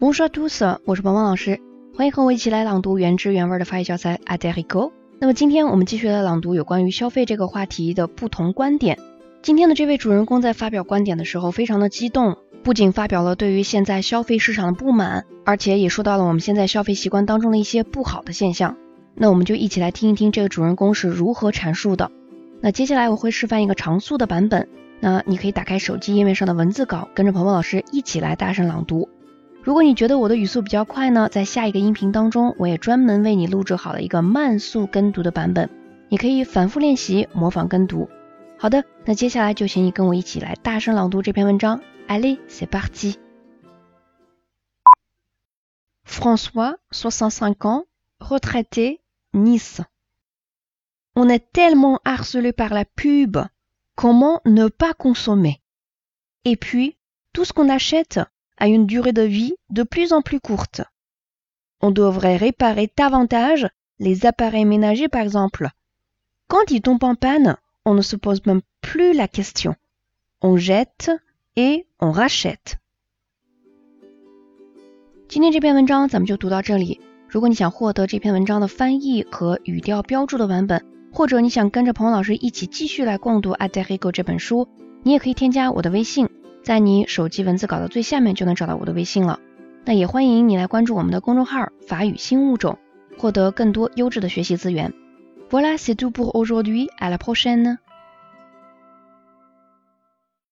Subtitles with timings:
[0.00, 1.60] Bonjour tous，我是鹏鹏老师，
[1.96, 8.96] 欢迎和我一起来朗读原汁原味的法语教材《a d e r i c o 那么今天我们继续来朗读有关于消费这个话题的不同观点。
[9.42, 18.76] 今天的这位主人公在发表观点的时候非常的激动，不仅发表了对于现在消费市场的不满，而且也说到了我们现在消费习惯当中的一些不好的现象。
[19.16, 22.12] 那我们就一起来听一听这个主人公是如何阐述的。
[22.60, 24.68] 那接下来我会示范一个常速的版本，
[25.00, 29.08] 那你可以打开手机页面上的文字稿，跟着鹏鹏老师一起来大声朗读。
[29.68, 35.68] 如果你觉得我的语速比较快呢，在下一个音频当中，我也专门为你录制好了一个慢速跟读的版本，
[36.08, 38.08] 你可以反复练习模仿跟读。
[38.58, 41.82] 好的，那接下来就请你跟我一起来大声朗读这篇文章。
[42.08, 43.16] Allez, c'est parti.
[46.06, 47.84] François, 65 ans,
[48.20, 49.02] retraité,
[49.34, 49.82] Nice.
[51.14, 53.36] On est tellement harcelé par la pub.
[53.94, 55.60] Comment ne pas consommer
[56.46, 56.96] Et puis,
[57.34, 58.20] tout ce qu'on achète
[58.57, 60.81] a une durée de vie de plus en plus courte.
[61.81, 63.67] On devrait réparer davantage
[63.99, 65.69] les appareils ménagers par exemple.
[66.47, 69.75] Quand ils tombent en panne, on ne se pose même plus la question.
[70.41, 71.11] On jette
[71.55, 72.77] et on rachète.
[75.27, 77.01] 今天这篇文章咱们就读到这里。
[77.27, 84.67] 如果你想获得这篇文章的翻译和语调标注的版本，或者你想跟着彭老师一起继续来共读《a d e r i g o 这本书，
[85.01, 86.29] 你也可以添加我的微信。
[86.68, 89.40] 在你手机文字稿的最下面就能找到我的微信了。
[89.86, 92.78] 那也欢迎你来关注我们的公众号“法语新物种”，
[93.16, 94.92] 获得更多优质的学习资源。
[95.48, 96.90] Voilà, c'est tout pour aujourd'hui.
[97.00, 97.78] À la prochaine.